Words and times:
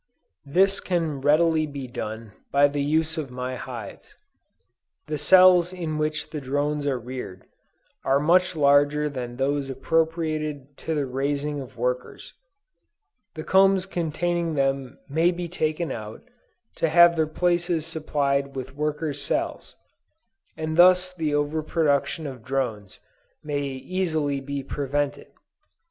This 0.47 0.79
can 0.79 1.21
readily 1.21 1.67
be 1.67 1.85
done 1.87 2.31
by 2.51 2.67
the 2.67 2.81
use 2.81 3.19
of 3.19 3.29
my 3.29 3.55
hives. 3.55 4.15
The 5.05 5.19
cells 5.19 5.71
in 5.71 5.99
which 5.99 6.31
the 6.31 6.41
drones 6.41 6.87
are 6.87 6.97
reared, 6.97 7.43
are 8.03 8.19
much 8.19 8.55
larger 8.55 9.09
than 9.09 9.35
those 9.35 9.69
appropriated 9.69 10.75
to 10.77 10.95
the 10.95 11.05
raising 11.05 11.61
of 11.61 11.77
workers. 11.77 12.33
The 13.35 13.43
combs 13.43 13.85
containing 13.85 14.55
them 14.55 14.97
may 15.07 15.29
be 15.29 15.47
taken 15.47 15.91
out, 15.91 16.23
to 16.77 16.89
have 16.89 17.15
their 17.15 17.27
places 17.27 17.85
supplied 17.85 18.55
with 18.55 18.75
worker's 18.75 19.21
cells, 19.21 19.75
and 20.57 20.77
thus 20.77 21.13
the 21.13 21.35
over 21.35 21.61
production 21.61 22.25
of 22.25 22.43
drones 22.43 22.97
may 23.43 23.61
easily 23.61 24.39
be 24.39 24.63
prevented. 24.63 25.27